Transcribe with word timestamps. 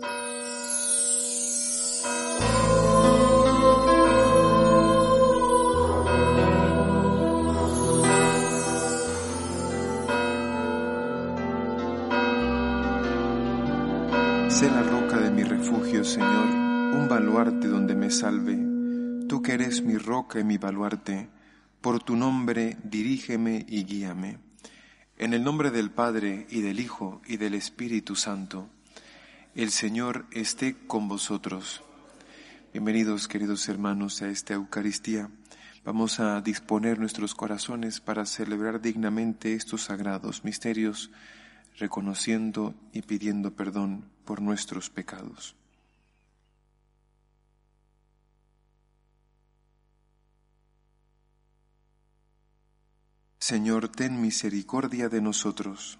Sé 0.00 0.06
la 14.70 14.82
roca 14.82 15.18
de 15.18 15.30
mi 15.30 15.42
refugio, 15.42 16.04
Señor, 16.04 16.28
un 16.28 17.06
baluarte 17.08 17.68
donde 17.68 17.94
me 17.94 18.10
salve. 18.10 18.56
Tú 19.28 19.42
que 19.42 19.52
eres 19.52 19.82
mi 19.82 19.96
roca 19.96 20.40
y 20.40 20.44
mi 20.44 20.56
baluarte, 20.56 21.28
por 21.80 22.02
tu 22.02 22.16
nombre 22.16 22.78
dirígeme 22.82 23.66
y 23.68 23.84
guíame. 23.84 24.38
En 25.18 25.34
el 25.34 25.44
nombre 25.44 25.70
del 25.70 25.90
Padre 25.90 26.46
y 26.48 26.62
del 26.62 26.80
Hijo 26.80 27.20
y 27.26 27.36
del 27.36 27.54
Espíritu 27.54 28.16
Santo, 28.16 28.70
el 29.54 29.70
Señor 29.70 30.26
esté 30.30 30.76
con 30.86 31.08
vosotros. 31.08 31.82
Bienvenidos, 32.72 33.26
queridos 33.26 33.68
hermanos, 33.68 34.22
a 34.22 34.28
esta 34.28 34.54
Eucaristía. 34.54 35.28
Vamos 35.84 36.20
a 36.20 36.40
disponer 36.40 36.98
nuestros 36.98 37.34
corazones 37.34 38.00
para 38.00 38.26
celebrar 38.26 38.80
dignamente 38.80 39.54
estos 39.54 39.82
sagrados 39.82 40.44
misterios, 40.44 41.10
reconociendo 41.78 42.74
y 42.92 43.02
pidiendo 43.02 43.56
perdón 43.56 44.08
por 44.24 44.40
nuestros 44.40 44.88
pecados. 44.88 45.56
Señor, 53.38 53.88
ten 53.88 54.20
misericordia 54.20 55.08
de 55.08 55.20
nosotros. 55.20 55.98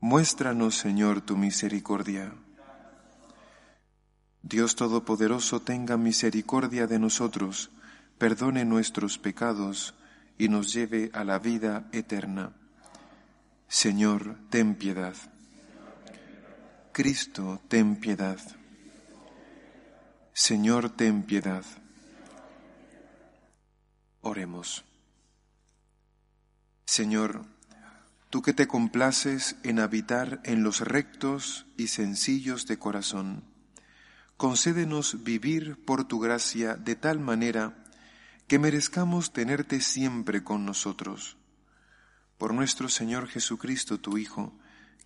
Muéstranos, 0.00 0.76
Señor, 0.76 1.22
tu 1.22 1.36
misericordia. 1.36 2.32
Dios 4.42 4.76
Todopoderoso, 4.76 5.62
tenga 5.62 5.96
misericordia 5.96 6.86
de 6.86 6.98
nosotros, 6.98 7.70
perdone 8.18 8.64
nuestros 8.64 9.18
pecados 9.18 9.94
y 10.38 10.48
nos 10.48 10.72
lleve 10.72 11.10
a 11.14 11.24
la 11.24 11.38
vida 11.38 11.88
eterna. 11.92 12.52
Señor, 13.68 14.36
ten 14.50 14.74
piedad. 14.74 15.14
Cristo, 16.92 17.60
ten 17.68 17.96
piedad. 17.96 18.38
Señor, 20.34 20.90
ten 20.90 21.22
piedad. 21.22 21.64
Oremos. 24.20 24.84
Señor, 26.84 27.46
tú 28.30 28.42
que 28.42 28.52
te 28.52 28.66
complaces 28.66 29.56
en 29.62 29.78
habitar 29.78 30.40
en 30.44 30.62
los 30.62 30.80
rectos 30.80 31.66
y 31.76 31.88
sencillos 31.88 32.66
de 32.66 32.78
corazón, 32.78 33.44
concédenos 34.36 35.24
vivir 35.24 35.82
por 35.84 36.04
tu 36.04 36.18
gracia 36.20 36.74
de 36.74 36.96
tal 36.96 37.20
manera 37.20 37.84
que 38.46 38.58
merezcamos 38.58 39.32
tenerte 39.32 39.80
siempre 39.80 40.44
con 40.44 40.64
nosotros. 40.64 41.36
Por 42.38 42.54
nuestro 42.54 42.88
Señor 42.88 43.28
Jesucristo, 43.28 43.98
tu 43.98 44.18
Hijo, 44.18 44.52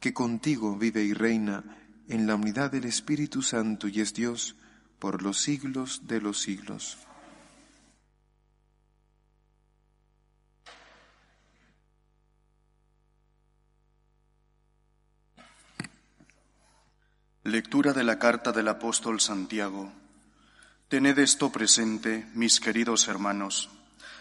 que 0.01 0.13
contigo 0.13 0.77
vive 0.77 1.05
y 1.05 1.13
reina 1.13 1.65
en 2.09 2.27
la 2.27 2.35
unidad 2.35 2.73
del 2.73 2.85
Espíritu 2.85 3.43
Santo 3.43 3.87
y 3.87 4.01
es 4.01 4.15
Dios 4.15 4.57
por 4.98 5.23
los 5.23 5.41
siglos 5.41 6.03
de 6.07 6.21
los 6.21 6.41
siglos. 6.41 6.98
Lectura 17.44 17.92
de 17.92 18.05
la 18.05 18.19
carta 18.19 18.52
del 18.52 18.69
apóstol 18.69 19.20
Santiago. 19.20 19.92
Tened 20.88 21.19
esto 21.19 21.50
presente, 21.50 22.28
mis 22.34 22.60
queridos 22.60 23.08
hermanos. 23.08 23.70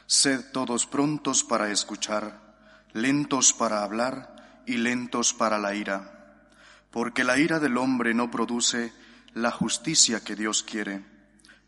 Sed 0.07 0.51
todos 0.51 0.85
prontos 0.85 1.43
para 1.43 1.69
escuchar, 1.69 2.39
lentos 2.93 3.53
para 3.53 3.83
hablar 3.83 4.63
y 4.65 4.77
lentos 4.77 5.33
para 5.33 5.57
la 5.57 5.75
ira 5.75 6.15
porque 6.91 7.23
la 7.23 7.37
ira 7.37 7.59
del 7.59 7.77
hombre 7.77 8.13
no 8.13 8.31
produce 8.31 8.93
la 9.33 9.51
justicia 9.51 10.23
que 10.23 10.35
Dios 10.35 10.63
quiere. 10.63 11.05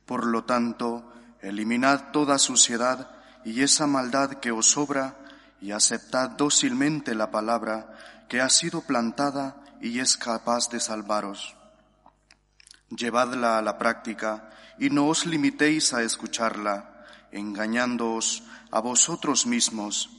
Por 0.06 0.26
lo 0.26 0.46
tanto, 0.46 1.12
eliminad 1.42 2.12
toda 2.12 2.38
suciedad 2.38 3.12
y 3.46 3.62
esa 3.62 3.88
maldad 3.88 4.40
que 4.40 4.52
os 4.52 4.68
sobra 4.72 5.18
y 5.62 5.72
aceptad 5.72 6.32
dócilmente 6.32 7.14
la 7.14 7.30
palabra 7.30 7.96
que 8.28 8.42
ha 8.42 8.50
sido 8.50 8.82
plantada 8.82 9.61
y 9.82 10.00
es 10.00 10.16
capaz 10.16 10.70
de 10.70 10.80
salvaros. 10.80 11.56
Llevadla 12.90 13.58
a 13.58 13.62
la 13.62 13.78
práctica 13.78 14.50
y 14.78 14.90
no 14.90 15.08
os 15.08 15.26
limitéis 15.26 15.94
a 15.94 16.04
escucharla, 16.04 17.06
engañándoos 17.32 18.44
a 18.72 18.80
vosotros 18.80 19.46
mismos, 19.46 20.10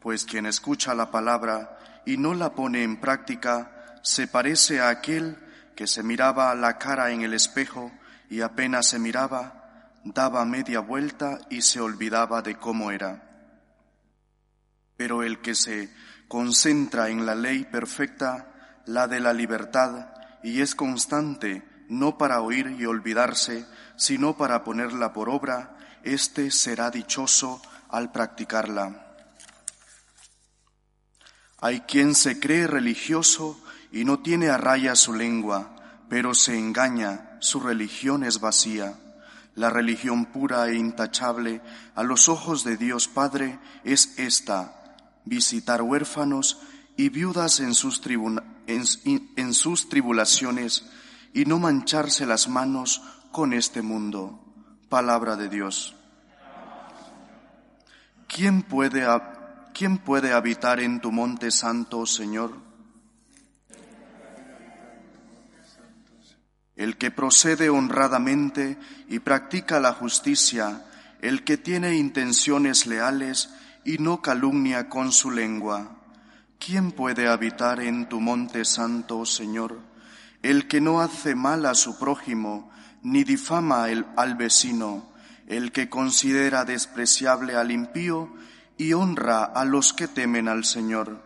pues 0.00 0.24
quien 0.24 0.46
escucha 0.46 0.94
la 0.94 1.10
palabra 1.10 2.02
y 2.04 2.16
no 2.16 2.34
la 2.34 2.54
pone 2.54 2.82
en 2.82 3.00
práctica, 3.00 4.00
se 4.02 4.28
parece 4.28 4.80
a 4.80 4.88
aquel 4.88 5.38
que 5.74 5.86
se 5.86 6.02
miraba 6.02 6.54
la 6.54 6.78
cara 6.78 7.10
en 7.10 7.22
el 7.22 7.34
espejo 7.34 7.92
y 8.30 8.40
apenas 8.40 8.88
se 8.88 8.98
miraba, 8.98 9.92
daba 10.04 10.44
media 10.44 10.80
vuelta 10.80 11.38
y 11.50 11.62
se 11.62 11.80
olvidaba 11.80 12.42
de 12.42 12.56
cómo 12.56 12.90
era. 12.90 13.22
Pero 14.96 15.22
el 15.22 15.40
que 15.40 15.54
se 15.54 15.92
concentra 16.28 17.08
en 17.08 17.26
la 17.26 17.34
ley 17.34 17.64
perfecta, 17.64 18.55
la 18.86 19.08
de 19.08 19.20
la 19.20 19.32
libertad, 19.32 20.08
y 20.42 20.60
es 20.60 20.74
constante, 20.74 21.62
no 21.88 22.18
para 22.18 22.40
oír 22.40 22.76
y 22.78 22.86
olvidarse, 22.86 23.66
sino 23.96 24.36
para 24.36 24.64
ponerla 24.64 25.12
por 25.12 25.28
obra, 25.28 25.76
éste 26.02 26.50
será 26.50 26.90
dichoso 26.90 27.60
al 27.88 28.12
practicarla. 28.12 29.02
Hay 31.60 31.80
quien 31.80 32.14
se 32.14 32.38
cree 32.38 32.66
religioso 32.66 33.60
y 33.90 34.04
no 34.04 34.20
tiene 34.20 34.50
a 34.50 34.56
raya 34.56 34.94
su 34.94 35.12
lengua, 35.14 35.74
pero 36.08 36.34
se 36.34 36.58
engaña, 36.58 37.38
su 37.40 37.60
religión 37.60 38.24
es 38.24 38.40
vacía. 38.40 38.94
La 39.54 39.70
religión 39.70 40.26
pura 40.26 40.68
e 40.68 40.74
intachable 40.74 41.62
a 41.94 42.02
los 42.02 42.28
ojos 42.28 42.62
de 42.62 42.76
Dios 42.76 43.08
Padre 43.08 43.58
es 43.84 44.18
esta, 44.18 44.96
visitar 45.24 45.80
huérfanos 45.80 46.60
y 46.96 47.08
viudas 47.08 47.60
en 47.60 47.74
sus, 47.74 48.02
en 48.66 49.54
sus 49.54 49.88
tribulaciones 49.88 50.86
y 51.32 51.44
no 51.44 51.58
mancharse 51.58 52.26
las 52.26 52.48
manos 52.48 53.02
con 53.32 53.52
este 53.52 53.82
mundo. 53.82 54.40
Palabra 54.88 55.36
de 55.36 55.48
Dios. 55.48 55.94
¿Quién 58.28 58.62
puede, 58.62 59.06
¿Quién 59.74 59.98
puede 59.98 60.32
habitar 60.32 60.80
en 60.80 61.00
tu 61.00 61.12
monte 61.12 61.50
santo, 61.50 62.06
Señor? 62.06 62.66
el 66.76 66.98
que 66.98 67.10
procede 67.10 67.70
honradamente 67.70 68.78
y 69.08 69.18
practica 69.20 69.80
la 69.80 69.94
justicia, 69.94 70.84
el 71.22 71.42
que 71.42 71.56
tiene 71.56 71.96
intenciones 71.96 72.86
leales 72.86 73.50
y 73.84 73.98
no 73.98 74.20
calumnia 74.20 74.88
con 74.88 75.10
su 75.10 75.30
lengua. 75.30 75.95
¿Quién 76.58 76.92
puede 76.92 77.28
habitar 77.28 77.80
en 77.80 78.08
tu 78.08 78.20
monte 78.20 78.64
santo, 78.64 79.24
Señor? 79.24 79.78
El 80.42 80.68
que 80.68 80.80
no 80.80 81.00
hace 81.00 81.34
mal 81.34 81.66
a 81.66 81.74
su 81.74 81.98
prójimo, 81.98 82.70
ni 83.02 83.24
difama 83.24 83.84
al 83.84 84.34
vecino, 84.36 85.12
el 85.46 85.72
que 85.72 85.88
considera 85.88 86.64
despreciable 86.64 87.56
al 87.56 87.70
impío 87.70 88.34
y 88.76 88.92
honra 88.92 89.44
a 89.44 89.64
los 89.64 89.92
que 89.92 90.08
temen 90.08 90.48
al 90.48 90.64
Señor. 90.64 91.22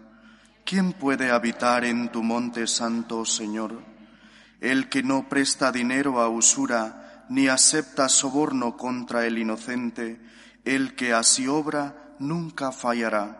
¿Quién 0.64 0.92
puede 0.92 1.30
habitar 1.30 1.84
en 1.84 2.10
tu 2.10 2.22
monte 2.22 2.66
santo, 2.66 3.24
Señor? 3.24 3.90
el 4.60 4.88
que 4.88 5.02
no 5.02 5.28
presta 5.28 5.72
dinero 5.72 6.20
a 6.20 6.28
usura, 6.28 7.24
ni 7.28 7.48
acepta 7.48 8.08
soborno 8.08 8.76
contra 8.76 9.26
el 9.26 9.38
inocente, 9.38 10.20
el 10.64 10.94
que 10.94 11.14
así 11.14 11.46
obra 11.48 12.14
nunca 12.18 12.70
fallará. 12.70 13.39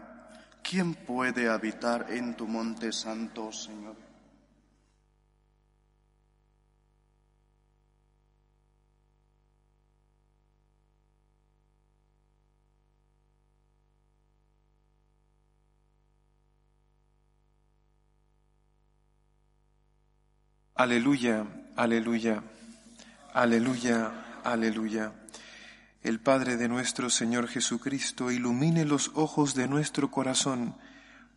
¿Quién 0.62 0.95
puede 0.95 1.49
habitar 1.49 2.07
en 2.11 2.37
tu 2.37 2.47
monte 2.47 2.93
santo, 2.93 3.51
Señor? 3.53 3.97
Aleluya, 20.75 21.45
aleluya, 21.77 22.43
aleluya, 23.35 24.41
aleluya. 24.43 25.20
El 26.02 26.19
Padre 26.19 26.56
de 26.56 26.69
nuestro 26.69 27.11
Señor 27.11 27.47
Jesucristo 27.47 28.31
ilumine 28.31 28.87
los 28.87 29.11
ojos 29.14 29.55
de 29.55 29.69
nuestro 29.69 30.11
corazón 30.11 30.75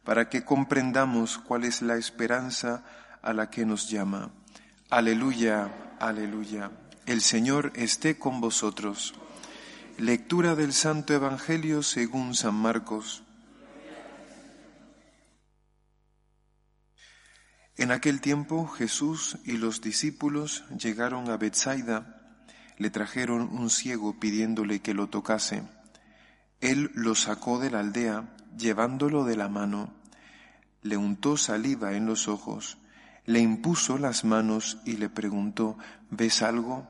para 0.05 0.29
que 0.29 0.45
comprendamos 0.45 1.37
cuál 1.37 1.65
es 1.65 1.81
la 1.81 1.97
esperanza 1.97 2.85
a 3.21 3.33
la 3.33 3.49
que 3.49 3.65
nos 3.65 3.89
llama. 3.89 4.31
Aleluya, 4.89 5.95
aleluya. 5.99 6.71
El 7.05 7.21
Señor 7.21 7.73
esté 7.75 8.17
con 8.17 8.39
vosotros. 8.39 9.13
Lectura 9.97 10.55
del 10.55 10.71
Santo 10.71 11.13
Evangelio 11.13 11.83
según 11.83 12.33
San 12.33 12.55
Marcos. 12.55 13.23
En 17.75 17.91
aquel 17.91 18.21
tiempo 18.21 18.67
Jesús 18.67 19.37
y 19.43 19.57
los 19.57 19.81
discípulos 19.81 20.63
llegaron 20.77 21.29
a 21.29 21.37
Bethsaida, 21.37 22.12
le 22.77 22.89
trajeron 22.89 23.49
un 23.51 23.69
ciego 23.69 24.19
pidiéndole 24.19 24.81
que 24.81 24.93
lo 24.93 25.07
tocase. 25.07 25.63
Él 26.61 26.91
lo 26.93 27.15
sacó 27.15 27.59
de 27.59 27.71
la 27.71 27.79
aldea, 27.79 28.35
llevándolo 28.57 29.25
de 29.25 29.35
la 29.35 29.49
mano, 29.49 29.93
le 30.81 30.97
untó 30.97 31.37
saliva 31.37 31.93
en 31.93 32.05
los 32.05 32.27
ojos, 32.27 32.77
le 33.25 33.39
impuso 33.39 33.97
las 33.97 34.25
manos 34.25 34.79
y 34.85 34.97
le 34.97 35.09
preguntó, 35.09 35.77
¿ves 36.09 36.41
algo? 36.41 36.87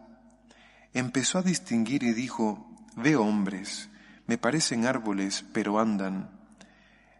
Empezó 0.93 1.39
a 1.39 1.43
distinguir 1.43 2.03
y 2.03 2.13
dijo, 2.13 2.75
veo 2.95 3.21
hombres, 3.21 3.89
me 4.25 4.37
parecen 4.37 4.85
árboles, 4.85 5.45
pero 5.53 5.79
andan. 5.79 6.31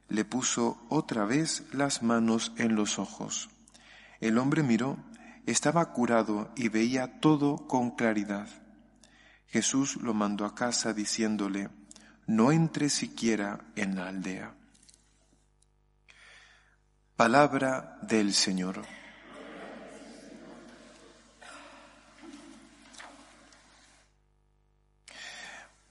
Le 0.10 0.26
puso 0.26 0.86
otra 0.90 1.26
vez 1.26 1.64
las 1.72 2.02
manos 2.04 2.54
en 2.58 2.76
los 2.76 3.00
ojos. 3.00 3.50
El 4.20 4.38
hombre 4.38 4.64
miró, 4.64 4.98
estaba 5.46 5.92
curado 5.92 6.52
y 6.56 6.70
veía 6.70 7.20
todo 7.20 7.68
con 7.68 7.92
claridad. 7.92 8.48
Jesús 9.48 9.98
lo 9.98 10.14
mandó 10.14 10.46
a 10.46 10.56
casa 10.56 10.94
diciéndole, 10.94 11.70
no 12.26 12.52
entre 12.52 12.90
siquiera 12.90 13.66
en 13.76 13.96
la 13.96 14.08
aldea. 14.08 14.56
Palabra 17.16 18.00
del 18.02 18.34
Señor. 18.34 18.82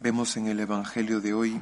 Vemos 0.00 0.37
en 0.37 0.48
el 0.48 0.58
Evangelio 0.58 1.20
de 1.20 1.32
hoy 1.32 1.60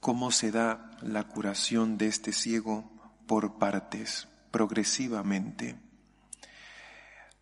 cómo 0.00 0.30
se 0.30 0.50
da 0.50 0.90
la 1.00 1.24
curación 1.24 1.96
de 1.96 2.08
este 2.08 2.34
ciego 2.34 2.90
por 3.26 3.58
partes 3.58 4.28
progresivamente. 4.50 5.87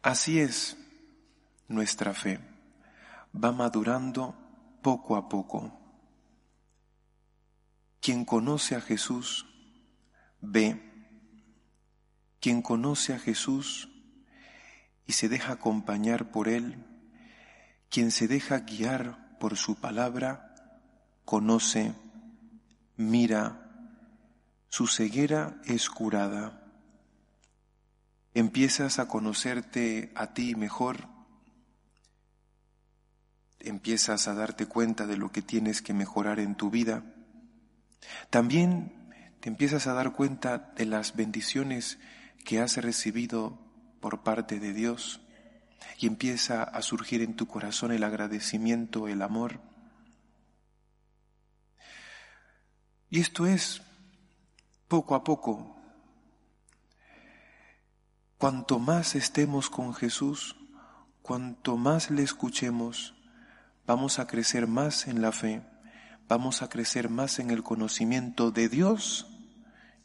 Así 0.07 0.39
es 0.39 0.77
nuestra 1.67 2.15
fe, 2.15 2.39
va 3.35 3.51
madurando 3.51 4.37
poco 4.81 5.17
a 5.17 5.29
poco. 5.29 5.77
Quien 8.01 8.25
conoce 8.25 8.77
a 8.77 8.81
Jesús 8.81 9.47
ve, 10.41 10.81
quien 12.39 12.63
conoce 12.63 13.15
a 13.15 13.19
Jesús 13.19 13.89
y 15.09 15.15
se 15.15 15.29
deja 15.29 15.55
acompañar 15.55 16.31
por 16.31 16.47
Él, 16.47 16.85
quien 17.91 18.13
se 18.13 18.29
deja 18.29 18.61
guiar 18.61 19.37
por 19.41 19.57
su 19.57 19.75
palabra, 19.75 20.55
conoce, 21.25 21.97
mira, 22.97 23.91
su 24.69 24.87
ceguera 24.87 25.61
es 25.65 25.91
curada 25.91 26.66
empiezas 28.37 28.99
a 28.99 29.09
conocerte 29.09 30.13
a 30.15 30.35
ti 30.35 30.55
mejor, 30.57 31.09
empiezas 33.61 34.29
a 34.29 34.35
darte 34.35 34.67
cuenta 34.67 35.07
de 35.07 35.17
lo 35.17 35.33
que 35.33 35.41
tienes 35.41 35.81
que 35.81 35.95
mejorar 35.95 36.39
en 36.39 36.55
tu 36.55 36.69
vida, 36.69 37.03
también 38.29 39.11
te 39.41 39.49
empiezas 39.49 39.87
a 39.87 39.95
dar 39.95 40.13
cuenta 40.13 40.75
de 40.77 40.85
las 40.85 41.17
bendiciones 41.17 41.99
que 42.45 42.61
has 42.61 42.77
recibido 42.77 43.59
por 44.03 44.23
parte 44.23 44.61
de 44.61 44.75
Dios 44.75 45.23
y 45.99 46.07
empieza 46.07 46.63
a 46.63 46.83
surgir 46.83 47.23
en 47.23 47.37
tu 47.37 47.47
corazón 47.47 47.91
el 47.91 48.05
agradecimiento, 48.05 49.09
el 49.09 49.23
amor. 49.23 49.63
Y 53.09 53.21
esto 53.21 53.47
es 53.47 53.81
poco 54.89 55.15
a 55.15 55.25
poco, 55.25 55.76
Cuanto 58.39 58.79
más 58.79 59.15
estemos 59.15 59.71
con 59.71 59.95
Jesús, 59.95 60.57
cuanto 61.23 61.79
más 61.79 62.11
le 62.11 62.23
escuchemos, 62.23 63.15
vamos 63.87 64.19
a 64.19 64.27
crecer 64.27 64.67
más 64.67 65.09
en 65.09 65.23
la 65.23 65.33
fe, 65.33 65.63
vamos 66.29 66.61
a 66.61 66.69
crecer 66.69 67.09
más 67.09 67.39
en 67.39 67.51
el 67.51 67.63
conocimiento 67.63 68.51
de 68.51 68.69
Dios 68.69 69.27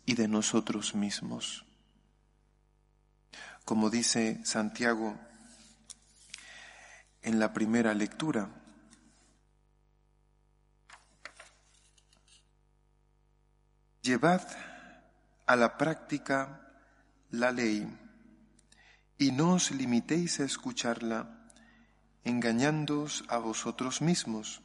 y 0.05 0.15
de 0.15 0.29
nosotros 0.29 0.95
mismos. 0.95 1.65
Como 3.65 3.89
dice 3.89 4.39
Santiago 4.45 5.19
en 7.21 7.37
la 7.37 7.51
primera 7.51 7.93
lectura, 7.93 8.49
llevad 14.01 14.47
a 15.45 15.57
la 15.57 15.77
práctica 15.77 16.61
la 17.29 17.51
ley 17.51 17.97
y 19.21 19.31
no 19.31 19.53
os 19.53 19.69
limitéis 19.69 20.39
a 20.39 20.45
escucharla, 20.45 21.45
engañándoos 22.23 23.23
a 23.27 23.37
vosotros 23.37 24.01
mismos. 24.01 24.63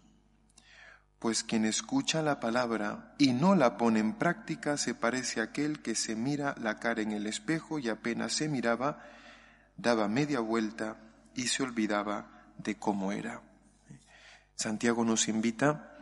Pues 1.18 1.44
quien 1.44 1.66
escucha 1.66 2.22
la 2.22 2.40
palabra 2.40 3.14
y 3.18 3.34
no 3.34 3.54
la 3.54 3.76
pone 3.76 4.00
en 4.00 4.14
práctica 4.14 4.78
se 4.78 4.94
parece 4.94 5.40
a 5.40 5.44
aquel 5.44 5.82
que 5.82 5.94
se 5.94 6.16
mira 6.16 6.54
la 6.58 6.78
cara 6.78 7.02
en 7.02 7.12
el 7.12 7.26
espejo 7.26 7.78
y 7.78 7.90
apenas 7.90 8.32
se 8.32 8.48
miraba, 8.48 9.04
daba 9.76 10.08
media 10.08 10.40
vuelta 10.40 10.96
y 11.34 11.48
se 11.48 11.62
olvidaba 11.62 12.46
de 12.56 12.78
cómo 12.78 13.12
era. 13.12 13.42
Santiago 14.54 15.04
nos 15.04 15.28
invita 15.28 15.98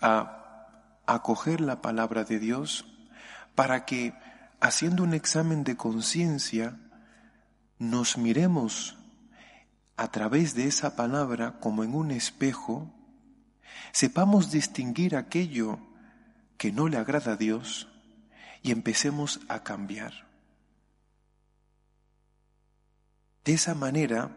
a 0.00 1.02
acoger 1.04 1.60
la 1.60 1.82
palabra 1.82 2.22
de 2.22 2.38
Dios 2.38 2.86
para 3.56 3.84
que, 3.84 4.14
haciendo 4.60 5.02
un 5.02 5.14
examen 5.14 5.64
de 5.64 5.76
conciencia, 5.76 6.78
nos 7.78 8.18
miremos 8.18 8.96
a 9.96 10.10
través 10.10 10.54
de 10.54 10.66
esa 10.66 10.96
palabra 10.96 11.58
como 11.60 11.82
en 11.84 11.94
un 11.94 12.10
espejo, 12.10 12.92
sepamos 13.92 14.50
distinguir 14.50 15.16
aquello 15.16 15.78
que 16.56 16.72
no 16.72 16.88
le 16.88 16.96
agrada 16.96 17.32
a 17.32 17.36
Dios 17.36 17.88
y 18.62 18.70
empecemos 18.70 19.40
a 19.48 19.62
cambiar. 19.62 20.28
De 23.44 23.54
esa 23.54 23.74
manera 23.74 24.30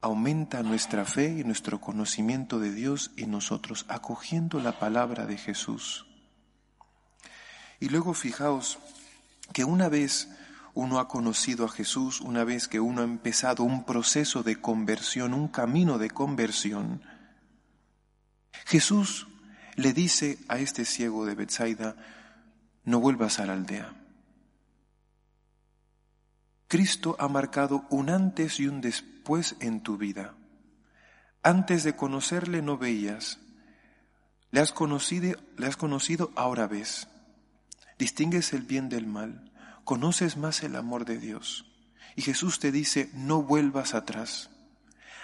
aumenta 0.00 0.62
nuestra 0.62 1.04
fe 1.04 1.38
y 1.38 1.44
nuestro 1.44 1.80
conocimiento 1.80 2.58
de 2.58 2.72
Dios 2.72 3.12
y 3.16 3.26
nosotros, 3.26 3.84
acogiendo 3.88 4.60
la 4.60 4.78
palabra 4.78 5.26
de 5.26 5.36
Jesús. 5.36 6.06
Y 7.78 7.88
luego 7.88 8.14
fijaos 8.14 8.78
que 9.52 9.64
una 9.64 9.88
vez 9.88 10.28
uno 10.74 10.98
ha 10.98 11.08
conocido 11.08 11.64
a 11.64 11.68
Jesús, 11.68 12.20
una 12.20 12.44
vez 12.44 12.68
que 12.68 12.80
uno 12.80 13.02
ha 13.02 13.04
empezado 13.04 13.64
un 13.64 13.84
proceso 13.84 14.42
de 14.42 14.60
conversión, 14.60 15.34
un 15.34 15.48
camino 15.48 15.98
de 15.98 16.10
conversión, 16.10 17.02
Jesús 18.66 19.26
le 19.74 19.92
dice 19.92 20.38
a 20.48 20.58
este 20.58 20.84
ciego 20.84 21.26
de 21.26 21.34
Bethsaida, 21.34 21.96
no 22.84 23.00
vuelvas 23.00 23.40
a 23.40 23.46
la 23.46 23.54
aldea. 23.54 23.94
Cristo 26.68 27.16
ha 27.18 27.26
marcado 27.26 27.84
un 27.90 28.10
antes 28.10 28.60
y 28.60 28.68
un 28.68 28.80
después 28.80 29.56
en 29.60 29.82
tu 29.82 29.96
vida. 29.96 30.34
Antes 31.42 31.82
de 31.82 31.96
conocerle 31.96 32.62
no 32.62 32.78
veías. 32.78 33.40
Le 34.52 34.60
has 34.60 34.72
conocido, 34.72 35.36
le 35.56 35.66
has 35.66 35.76
conocido 35.76 36.30
ahora 36.36 36.68
ves. 36.68 37.08
Distingues 37.98 38.52
el 38.52 38.62
bien 38.62 38.88
del 38.88 39.06
mal 39.06 39.49
conoces 39.90 40.36
más 40.36 40.62
el 40.62 40.76
amor 40.76 41.04
de 41.04 41.18
Dios. 41.18 41.66
Y 42.14 42.22
Jesús 42.22 42.60
te 42.60 42.70
dice, 42.70 43.10
no 43.12 43.42
vuelvas 43.42 43.94
atrás. 43.94 44.48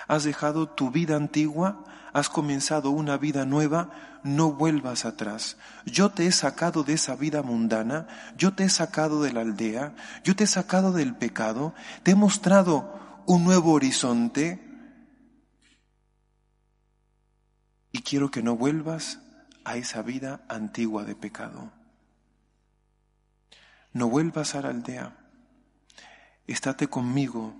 Has 0.08 0.24
dejado 0.24 0.68
tu 0.68 0.90
vida 0.90 1.14
antigua, 1.14 1.84
has 2.12 2.28
comenzado 2.28 2.90
una 2.90 3.16
vida 3.16 3.44
nueva, 3.44 4.20
no 4.24 4.50
vuelvas 4.50 5.04
atrás. 5.04 5.56
Yo 5.84 6.10
te 6.10 6.26
he 6.26 6.32
sacado 6.32 6.82
de 6.82 6.94
esa 6.94 7.14
vida 7.14 7.42
mundana, 7.42 8.08
yo 8.36 8.54
te 8.54 8.64
he 8.64 8.68
sacado 8.68 9.22
de 9.22 9.32
la 9.32 9.42
aldea, 9.42 9.94
yo 10.24 10.34
te 10.34 10.42
he 10.42 10.48
sacado 10.48 10.90
del 10.90 11.14
pecado, 11.14 11.72
te 12.02 12.10
he 12.10 12.16
mostrado 12.16 13.22
un 13.24 13.44
nuevo 13.44 13.70
horizonte 13.70 14.60
y 17.92 18.02
quiero 18.02 18.32
que 18.32 18.42
no 18.42 18.56
vuelvas 18.56 19.20
a 19.64 19.76
esa 19.76 20.02
vida 20.02 20.44
antigua 20.48 21.04
de 21.04 21.14
pecado. 21.14 21.70
No 23.96 24.10
vuelvas 24.10 24.54
a 24.54 24.60
la 24.60 24.68
aldea. 24.68 25.16
Estate 26.46 26.86
conmigo. 26.86 27.54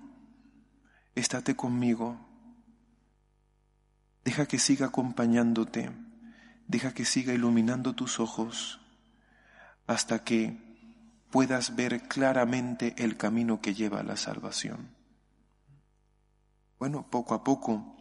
Estate 1.14 1.56
conmigo. 1.56 2.20
Deja 4.22 4.44
que 4.44 4.58
siga 4.58 4.88
acompañándote. 4.88 5.90
Deja 6.68 6.92
que 6.92 7.06
siga 7.06 7.32
iluminando 7.32 7.94
tus 7.94 8.20
ojos 8.20 8.80
hasta 9.86 10.24
que 10.24 10.58
puedas 11.30 11.74
ver 11.74 12.02
claramente 12.06 12.94
el 12.98 13.16
camino 13.16 13.62
que 13.62 13.72
lleva 13.72 14.00
a 14.00 14.04
la 14.04 14.18
salvación. 14.18 14.90
Bueno, 16.78 17.08
poco 17.10 17.32
a 17.32 17.44
poco 17.44 17.96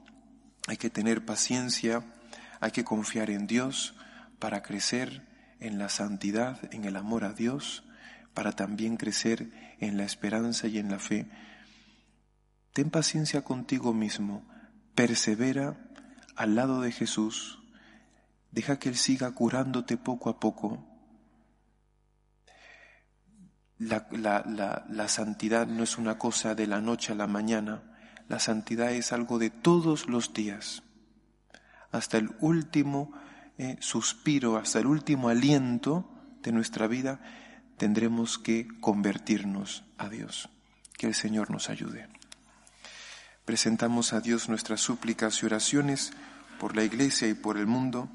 hay 0.67 0.75
que 0.75 0.89
tener 0.89 1.23
paciencia, 1.23 2.03
hay 2.59 2.71
que 2.71 2.83
confiar 2.83 3.29
en 3.29 3.47
Dios 3.47 3.95
para 4.39 4.61
crecer 4.61 5.25
en 5.61 5.77
la 5.77 5.87
santidad, 5.87 6.59
en 6.73 6.83
el 6.83 6.97
amor 6.97 7.23
a 7.23 7.31
Dios, 7.31 7.84
para 8.35 8.51
también 8.51 8.97
crecer 8.97 9.49
en 9.79 9.97
la 9.97 10.03
esperanza 10.03 10.67
y 10.67 10.77
en 10.77 10.91
la 10.91 10.99
fe. 10.99 11.25
Ten 12.73 12.91
paciencia 12.91 13.41
contigo 13.41 13.93
mismo, 13.93 14.45
persevera 14.93 15.77
al 16.35 16.55
lado 16.55 16.81
de 16.81 16.91
Jesús, 16.91 17.63
deja 18.51 18.77
que 18.77 18.89
Él 18.89 18.97
siga 18.97 19.31
curándote 19.31 19.97
poco 19.97 20.29
a 20.29 20.39
poco. 20.39 20.85
La, 23.77 24.07
la, 24.11 25.07
santidad 25.07 25.67
no 25.67 25.83
es 25.83 25.97
una 25.97 26.17
cosa 26.17 26.55
de 26.55 26.67
la 26.67 26.79
noche 26.79 27.13
a 27.13 27.15
la 27.15 27.27
mañana, 27.27 27.83
la 28.27 28.39
santidad 28.39 28.91
es 28.91 29.11
algo 29.11 29.39
de 29.39 29.49
todos 29.49 30.07
los 30.07 30.33
días, 30.33 30.83
hasta 31.91 32.17
el 32.17 32.31
último 32.39 33.11
eh, 33.57 33.77
suspiro, 33.79 34.57
hasta 34.57 34.79
el 34.79 34.87
último 34.87 35.29
aliento 35.29 36.09
de 36.41 36.51
nuestra 36.51 36.87
vida, 36.87 37.19
tendremos 37.77 38.37
que 38.37 38.67
convertirnos 38.79 39.83
a 39.97 40.09
Dios. 40.09 40.49
Que 40.97 41.07
el 41.07 41.15
Señor 41.15 41.51
nos 41.51 41.69
ayude. 41.69 42.07
Presentamos 43.43 44.13
a 44.13 44.21
Dios 44.21 44.49
nuestras 44.49 44.81
súplicas 44.81 45.41
y 45.41 45.45
oraciones 45.45 46.13
por 46.59 46.75
la 46.75 46.83
Iglesia 46.83 47.27
y 47.27 47.33
por 47.33 47.57
el 47.57 47.67
mundo. 47.67 48.09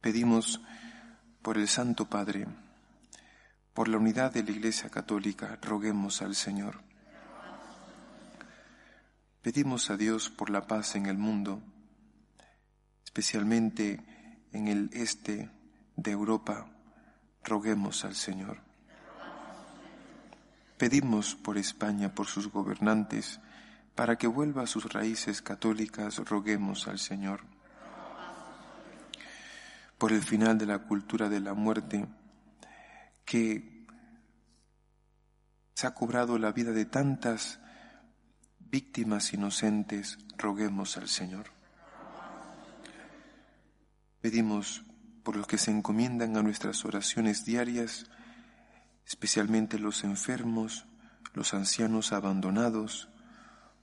Pedimos 0.00 0.60
por 1.42 1.58
el 1.58 1.68
Santo 1.68 2.10
Padre, 2.10 2.46
por 3.72 3.88
la 3.88 3.98
unidad 3.98 4.32
de 4.32 4.42
la 4.42 4.50
Iglesia 4.50 4.90
Católica, 4.90 5.58
roguemos 5.62 6.22
al 6.22 6.34
Señor. 6.34 6.82
Pedimos 9.42 9.90
a 9.90 9.96
Dios 9.96 10.30
por 10.30 10.48
la 10.50 10.66
paz 10.66 10.96
en 10.96 11.06
el 11.06 11.18
mundo, 11.18 11.62
especialmente 13.04 14.00
en 14.52 14.68
el 14.68 14.90
este 14.92 15.50
de 15.96 16.10
Europa, 16.10 16.73
roguemos 17.44 18.04
al 18.04 18.14
Señor. 18.14 18.58
Pedimos 20.78 21.36
por 21.36 21.56
España, 21.56 22.14
por 22.14 22.26
sus 22.26 22.50
gobernantes, 22.50 23.40
para 23.94 24.16
que 24.16 24.26
vuelva 24.26 24.62
a 24.62 24.66
sus 24.66 24.92
raíces 24.92 25.40
católicas, 25.40 26.18
roguemos 26.18 26.88
al 26.88 26.98
Señor. 26.98 27.42
Por 29.98 30.12
el 30.12 30.22
final 30.22 30.58
de 30.58 30.66
la 30.66 30.80
cultura 30.80 31.28
de 31.28 31.40
la 31.40 31.54
muerte, 31.54 32.06
que 33.24 33.86
se 35.74 35.86
ha 35.86 35.94
cobrado 35.94 36.38
la 36.38 36.52
vida 36.52 36.72
de 36.72 36.86
tantas 36.86 37.60
víctimas 38.58 39.32
inocentes, 39.32 40.18
roguemos 40.36 40.96
al 40.96 41.08
Señor. 41.08 41.46
Pedimos 44.20 44.84
por 45.24 45.36
los 45.36 45.46
que 45.46 45.58
se 45.58 45.72
encomiendan 45.72 46.36
a 46.36 46.42
nuestras 46.42 46.84
oraciones 46.84 47.44
diarias, 47.44 48.06
especialmente 49.06 49.78
los 49.78 50.04
enfermos, 50.04 50.86
los 51.32 51.54
ancianos 51.54 52.12
abandonados, 52.12 53.08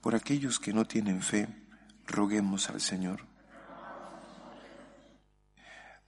por 0.00 0.14
aquellos 0.14 0.58
que 0.58 0.72
no 0.72 0.86
tienen 0.86 1.20
fe, 1.20 1.48
roguemos 2.06 2.70
al 2.70 2.80
Señor. 2.80 3.26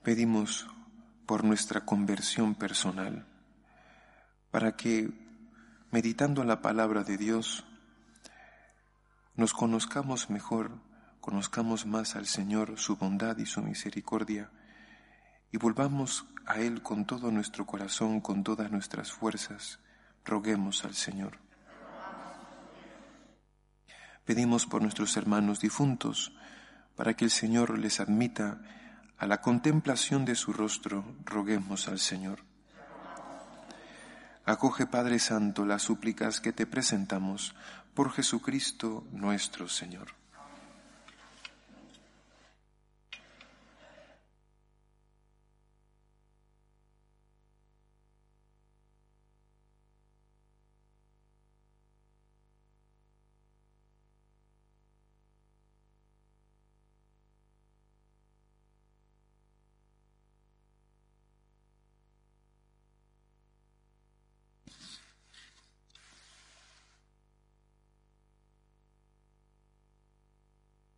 Pedimos 0.03 0.67
por 1.27 1.45
nuestra 1.45 1.85
conversión 1.85 2.55
personal, 2.55 3.27
para 4.51 4.77
que, 4.77 5.11
meditando 5.91 6.43
la 6.45 6.63
palabra 6.63 7.05
de 7.05 7.19
Dios, 7.19 7.65
nos 9.37 9.53
conozcamos 9.53 10.31
mejor 10.31 10.81
conozcamos 11.25 11.87
más 11.87 12.17
al 12.17 12.27
Señor, 12.27 12.79
su 12.79 12.97
bondad 12.97 13.39
y 13.39 13.47
su 13.47 13.63
misericordia, 13.63 14.51
y 15.55 15.57
volvamos 15.57 16.27
a 16.47 16.59
Él 16.59 16.83
con 16.83 17.05
todo 17.05 17.31
nuestro 17.31 17.65
corazón, 17.65 18.21
con 18.21 18.43
todas 18.43 18.73
nuestras 18.73 19.13
fuerzas, 19.13 19.79
roguemos 20.25 20.85
al 20.85 20.95
Señor. 20.97 21.39
Pedimos 24.25 24.67
por 24.67 24.83
nuestros 24.83 25.17
hermanos 25.17 25.61
difuntos, 25.61 26.33
para 26.97 27.15
que 27.15 27.25
el 27.25 27.31
Señor 27.31 27.79
les 27.79 28.01
admita 28.01 28.63
a 29.17 29.29
la 29.29 29.41
contemplación 29.41 30.25
de 30.25 30.35
su 30.35 30.53
rostro, 30.53 31.05
roguemos 31.25 31.87
al 31.87 32.01
Señor. 32.01 32.41
Acoge, 34.45 34.89
Padre 34.89 35.21
Santo, 35.21 35.65
las 35.65 35.83
súplicas 35.83 36.41
que 36.41 36.53
te 36.53 36.67
presentamos 36.67 37.55
por 37.95 38.11
Jesucristo 38.11 39.07
nuestro 39.13 39.69
Señor. 39.69 40.24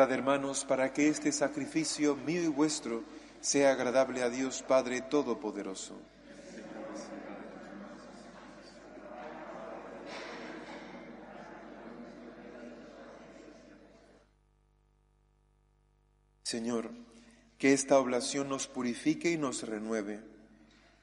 Orad, 0.00 0.12
hermanos, 0.12 0.64
para 0.64 0.94
que 0.94 1.08
este 1.08 1.30
sacrificio 1.30 2.16
mío 2.16 2.42
y 2.42 2.46
vuestro 2.46 3.04
sea 3.42 3.72
agradable 3.72 4.22
a 4.22 4.30
Dios 4.30 4.64
Padre 4.66 5.02
Todopoderoso. 5.02 6.00
Señor, 16.44 16.92
que 17.58 17.74
esta 17.74 17.98
oblación 17.98 18.48
nos 18.48 18.68
purifique 18.68 19.30
y 19.30 19.36
nos 19.36 19.68
renueve, 19.68 20.20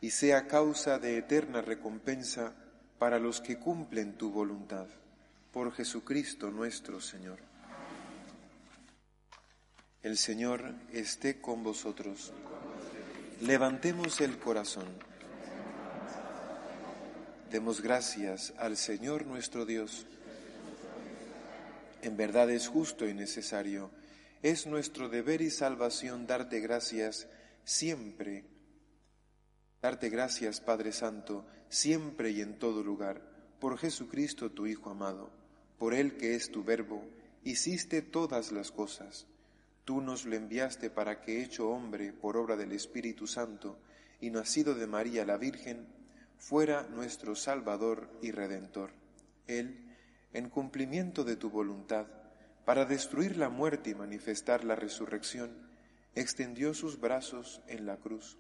y 0.01 0.09
sea 0.09 0.47
causa 0.47 0.97
de 0.97 1.19
eterna 1.19 1.61
recompensa 1.61 2.55
para 2.97 3.19
los 3.19 3.41
que 3.41 3.59
cumplen 3.59 4.17
tu 4.17 4.31
voluntad. 4.31 4.87
Por 5.51 5.71
Jesucristo 5.71 6.49
nuestro 6.49 6.99
Señor. 6.99 7.56
El 10.07 10.17
Señor 10.17 10.73
esté 10.93 11.41
con 11.41 11.63
vosotros. 11.63 12.31
Levantemos 13.41 14.21
el 14.21 14.39
corazón. 14.39 14.87
Demos 17.51 17.81
gracias 17.81 18.53
al 18.57 18.77
Señor 18.77 19.25
nuestro 19.25 19.65
Dios. 19.65 20.05
En 22.03 22.15
verdad 22.15 22.49
es 22.49 22.69
justo 22.69 23.05
y 23.05 23.13
necesario, 23.13 23.91
Es 24.41 24.65
nuestro 24.65 25.09
deber 25.09 25.41
y 25.41 25.49
salvación 25.51 26.25
darte 26.25 26.61
gracias 26.61 27.27
siempre. 27.65 28.45
Darte 29.81 30.07
gracias, 30.07 30.61
Padre 30.61 30.93
Santo, 30.93 31.45
siempre 31.67 32.31
y 32.31 32.39
en 32.39 32.57
todo 32.57 32.81
lugar, 32.81 33.21
por 33.59 33.77
Jesucristo 33.77 34.51
tu 34.51 34.67
Hijo 34.67 34.89
amado, 34.89 35.31
por 35.77 35.93
Él 35.93 36.15
que 36.15 36.35
es 36.35 36.49
tu 36.49 36.63
Verbo, 36.63 37.03
hiciste 37.43 38.01
todas 38.01 38.53
las 38.53 38.71
cosas. 38.71 39.27
Tú 39.87 40.01
nos 40.01 40.25
lo 40.25 40.35
enviaste 40.35 40.89
para 40.89 41.21
que, 41.21 41.41
hecho 41.41 41.69
hombre 41.69 42.11
por 42.11 42.35
obra 42.35 42.57
del 42.57 42.73
Espíritu 42.73 43.25
Santo 43.25 43.79
y 44.19 44.31
nacido 44.31 44.75
de 44.75 44.85
María 44.85 45.23
la 45.23 45.37
Virgen, 45.37 45.87
fuera 46.37 46.83
nuestro 46.89 47.35
Salvador 47.35 48.09
y 48.21 48.31
Redentor. 48.31 48.89
Él, 49.47 49.95
en 50.33 50.49
cumplimiento 50.49 51.23
de 51.23 51.37
tu 51.37 51.49
voluntad, 51.49 52.05
para 52.65 52.83
destruir 52.83 53.37
la 53.37 53.47
muerte 53.47 53.91
y 53.91 53.95
manifestar 53.95 54.65
la 54.65 54.75
resurrección, 54.75 55.55
extendió 56.15 56.73
sus 56.73 56.99
brazos 56.99 57.61
en 57.67 57.85
la 57.85 57.95
cruz 57.95 58.37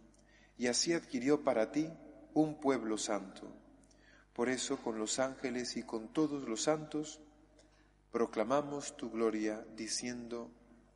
y 0.57 0.67
así 0.67 0.91
adquirió 0.91 1.45
para 1.45 1.71
ti 1.71 1.89
un 2.33 2.59
pueblo 2.59 2.97
santo. 2.97 3.49
Por 4.33 4.49
eso 4.49 4.83
con 4.83 4.99
los 4.99 5.17
ángeles 5.17 5.77
y 5.77 5.83
con 5.83 6.09
todos 6.09 6.45
los 6.45 6.63
santos 6.63 7.21
proclamamos 8.11 8.97
tu 8.97 9.09
gloria 9.09 9.65
diciendo 9.77 10.51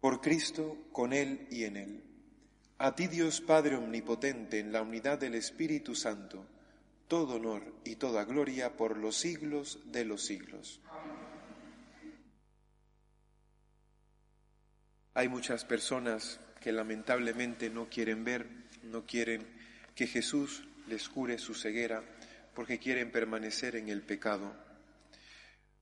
Por 0.00 0.20
Cristo, 0.20 0.76
con 0.92 1.12
Él 1.12 1.46
y 1.50 1.64
en 1.64 1.76
Él. 1.76 2.04
A 2.78 2.94
ti 2.94 3.08
Dios 3.08 3.40
Padre 3.40 3.76
Omnipotente, 3.76 4.58
en 4.58 4.72
la 4.72 4.82
unidad 4.82 5.18
del 5.18 5.34
Espíritu 5.34 5.94
Santo, 5.94 6.46
todo 7.08 7.36
honor 7.36 7.74
y 7.84 7.96
toda 7.96 8.24
gloria 8.24 8.76
por 8.76 8.96
los 8.96 9.16
siglos 9.16 9.80
de 9.86 10.04
los 10.04 10.24
siglos. 10.24 10.80
Hay 15.12 15.28
muchas 15.28 15.64
personas 15.64 16.40
que 16.60 16.72
lamentablemente 16.72 17.68
no 17.68 17.88
quieren 17.88 18.24
ver, 18.24 18.46
no 18.84 19.04
quieren 19.04 19.46
que 19.94 20.06
Jesús 20.06 20.64
les 20.86 21.08
cure 21.08 21.38
su 21.38 21.54
ceguera 21.54 22.02
porque 22.54 22.78
quieren 22.78 23.10
permanecer 23.10 23.76
en 23.76 23.88
el 23.88 24.02
pecado. 24.02 24.54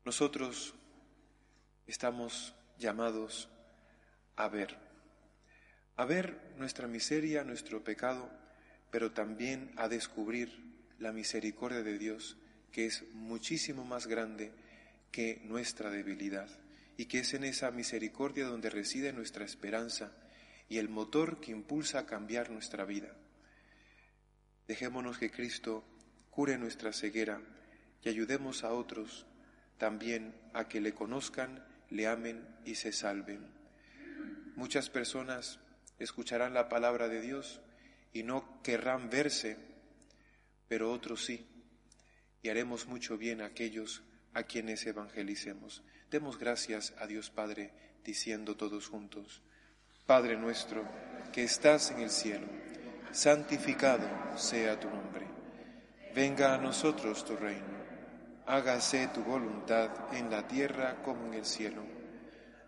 Nosotros 0.05 0.75
estamos 1.87 2.55
llamados 2.79 3.49
a 4.39 4.49
ver, 4.49 4.79
a 5.97 6.05
ver 6.05 6.39
nuestra 6.59 6.87
miseria, 6.87 7.43
nuestro 7.43 7.83
pecado, 7.83 8.31
pero 8.89 9.11
también 9.11 9.73
a 9.77 9.89
descubrir 9.89 10.63
la 11.01 11.11
misericordia 11.11 11.83
de 11.83 11.99
Dios, 11.99 12.37
que 12.71 12.87
es 12.87 13.05
muchísimo 13.15 13.85
más 13.85 14.07
grande 14.07 14.53
que 15.11 15.43
nuestra 15.45 15.91
debilidad, 15.91 16.49
y 16.97 17.07
que 17.07 17.19
es 17.19 17.35
en 17.35 17.43
esa 17.43 17.73
misericordia 17.73 18.47
donde 18.47 18.71
reside 18.71 19.13
nuestra 19.13 19.45
esperanza 19.45 20.13
y 20.69 20.79
el 20.79 20.89
motor 20.89 21.41
que 21.41 21.51
impulsa 21.51 21.99
a 21.99 22.07
cambiar 22.07 22.51
nuestra 22.51 22.85
vida. 22.85 23.17
Dejémonos 24.69 25.19
que 25.19 25.33
Cristo 25.33 25.85
cure 26.31 26.59
nuestra 26.59 26.93
ceguera 26.93 27.41
y 28.05 28.09
ayudemos 28.09 28.63
a 28.63 28.73
otros 28.73 29.27
también 29.79 30.33
a 30.55 30.69
que 30.69 30.81
le 30.81 30.95
conozcan, 30.95 31.67
le 31.91 32.07
amen 32.07 32.47
y 32.65 32.77
se 32.77 32.93
salven. 32.93 33.58
Muchas 34.59 34.91
personas 34.91 35.61
escucharán 36.01 36.53
la 36.53 36.69
palabra 36.69 37.07
de 37.07 37.21
Dios 37.21 37.61
y 38.13 38.25
no 38.25 38.61
querrán 38.65 39.09
verse, 39.09 39.57
pero 40.67 40.91
otros 40.91 41.25
sí, 41.25 41.47
y 42.43 42.49
haremos 42.49 42.89
mucho 42.89 43.17
bien 43.17 43.41
a 43.41 43.47
aquellos 43.47 44.03
a 44.35 44.43
quienes 44.43 44.85
evangelicemos. 44.85 45.85
Demos 46.11 46.41
gracias 46.41 46.93
a 46.99 47.07
Dios 47.07 47.31
Padre, 47.31 47.71
diciendo 48.03 48.57
todos 48.57 48.89
juntos, 48.89 49.43
Padre 50.07 50.37
nuestro, 50.37 50.83
que 51.33 51.45
estás 51.45 51.93
en 51.93 52.01
el 52.01 52.11
cielo, 52.11 52.49
santificado 53.13 54.09
sea 54.37 54.81
tu 54.81 54.91
nombre. 54.91 55.25
Venga 56.17 56.57
a 56.57 56.59
nosotros 56.59 57.25
tu 57.25 57.37
reino. 57.37 57.79
Hágase 58.45 59.07
tu 59.15 59.23
voluntad 59.23 60.13
en 60.13 60.29
la 60.29 60.49
tierra 60.49 61.01
como 61.05 61.27
en 61.27 61.35
el 61.35 61.47
cielo. 61.47 61.98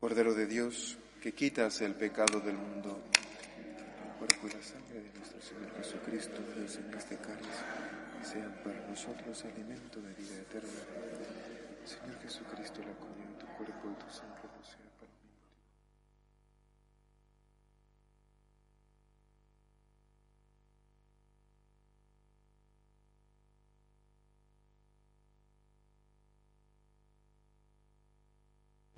Cordero 0.00 0.32
de 0.32 0.46
Dios, 0.46 0.96
que 1.20 1.34
quitas 1.34 1.82
el 1.82 1.94
pecado 1.94 2.40
del 2.40 2.56
mundo, 2.56 3.02
cuerpo 4.18 4.48
y 4.48 4.50
la 4.50 4.62
sangre 4.62 5.02
de 5.02 5.12
nuestro 5.12 5.38
Señor 5.42 5.76
Jesucristo, 5.76 6.40
Dios 6.56 6.76
en 6.76 6.94
este 6.94 7.18
cáliz, 7.18 7.46
sean 8.22 8.50
para 8.64 8.80
nosotros 8.88 9.44
alimento 9.44 10.00
de 10.00 10.14
vida 10.14 10.36
eterna. 10.40 10.70
Señor 11.84 12.18
Jesucristo, 12.22 12.80
la 12.80 12.94
comunión 12.94 13.34
de 13.34 13.40
tu 13.40 13.46
cuerpo 13.58 13.90
y 13.92 14.02
tu 14.02 14.10
sangre 14.10 14.49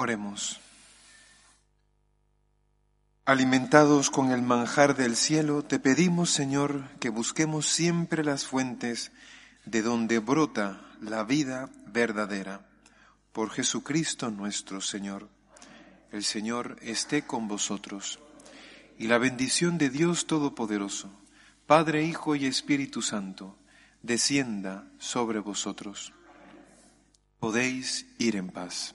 Oremos. 0.00 0.60
Alimentados 3.24 4.10
con 4.10 4.30
el 4.30 4.42
manjar 4.42 4.94
del 4.94 5.16
cielo, 5.16 5.64
te 5.64 5.80
pedimos, 5.80 6.30
Señor, 6.30 6.88
que 7.00 7.08
busquemos 7.08 7.66
siempre 7.66 8.22
las 8.22 8.46
fuentes 8.46 9.10
de 9.64 9.82
donde 9.82 10.20
brota 10.20 10.80
la 11.00 11.24
vida 11.24 11.68
verdadera. 11.88 12.64
Por 13.32 13.50
Jesucristo 13.50 14.30
nuestro 14.30 14.80
Señor. 14.80 15.28
El 16.12 16.22
Señor 16.22 16.76
esté 16.80 17.22
con 17.22 17.48
vosotros. 17.48 18.20
Y 18.98 19.08
la 19.08 19.18
bendición 19.18 19.78
de 19.78 19.90
Dios 19.90 20.28
Todopoderoso, 20.28 21.10
Padre, 21.66 22.04
Hijo 22.04 22.36
y 22.36 22.46
Espíritu 22.46 23.02
Santo, 23.02 23.58
descienda 24.04 24.86
sobre 25.00 25.40
vosotros. 25.40 26.12
Podéis 27.40 28.06
ir 28.20 28.36
en 28.36 28.50
paz. 28.50 28.94